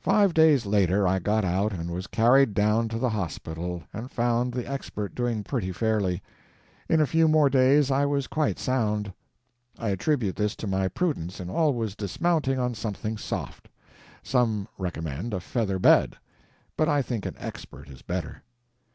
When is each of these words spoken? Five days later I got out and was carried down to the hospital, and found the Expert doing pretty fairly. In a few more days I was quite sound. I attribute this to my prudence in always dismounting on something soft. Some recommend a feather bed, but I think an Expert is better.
Five 0.00 0.32
days 0.32 0.64
later 0.64 1.06
I 1.06 1.18
got 1.18 1.44
out 1.44 1.74
and 1.74 1.90
was 1.90 2.06
carried 2.06 2.54
down 2.54 2.88
to 2.88 2.98
the 2.98 3.10
hospital, 3.10 3.82
and 3.92 4.10
found 4.10 4.54
the 4.54 4.66
Expert 4.66 5.14
doing 5.14 5.44
pretty 5.44 5.72
fairly. 5.72 6.22
In 6.88 7.02
a 7.02 7.06
few 7.06 7.28
more 7.28 7.50
days 7.50 7.90
I 7.90 8.06
was 8.06 8.26
quite 8.28 8.58
sound. 8.58 9.12
I 9.78 9.90
attribute 9.90 10.36
this 10.36 10.56
to 10.56 10.66
my 10.66 10.88
prudence 10.88 11.38
in 11.38 11.50
always 11.50 11.94
dismounting 11.94 12.58
on 12.58 12.74
something 12.74 13.18
soft. 13.18 13.68
Some 14.22 14.68
recommend 14.78 15.34
a 15.34 15.40
feather 15.40 15.78
bed, 15.78 16.16
but 16.78 16.88
I 16.88 17.02
think 17.02 17.26
an 17.26 17.36
Expert 17.36 17.90
is 17.90 18.00
better. 18.00 18.42